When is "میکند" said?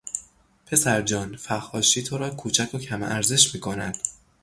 3.55-3.97